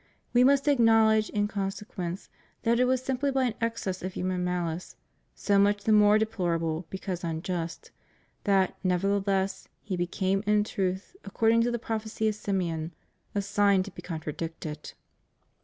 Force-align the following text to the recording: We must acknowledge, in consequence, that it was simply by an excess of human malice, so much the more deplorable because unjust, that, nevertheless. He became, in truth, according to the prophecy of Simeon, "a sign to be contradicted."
We 0.33 0.43
must 0.43 0.67
acknowledge, 0.67 1.29
in 1.29 1.47
consequence, 1.47 2.27
that 2.63 2.79
it 2.79 2.85
was 2.85 3.03
simply 3.03 3.29
by 3.29 3.43
an 3.43 3.53
excess 3.61 4.01
of 4.01 4.13
human 4.15 4.43
malice, 4.43 4.95
so 5.35 5.59
much 5.59 5.83
the 5.83 5.91
more 5.91 6.17
deplorable 6.17 6.87
because 6.89 7.23
unjust, 7.23 7.91
that, 8.45 8.75
nevertheless. 8.83 9.67
He 9.83 9.95
became, 9.95 10.41
in 10.47 10.63
truth, 10.63 11.15
according 11.23 11.61
to 11.61 11.69
the 11.69 11.77
prophecy 11.77 12.27
of 12.27 12.33
Simeon, 12.33 12.95
"a 13.35 13.43
sign 13.43 13.83
to 13.83 13.91
be 13.91 14.01
contradicted." 14.01 14.93